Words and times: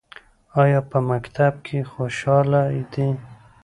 ایا 0.61 0.79
په 0.89 0.97
مکتب 1.09 1.53
کې 1.65 1.79
خوشحاله 1.91 2.61
دي؟ 2.93 3.09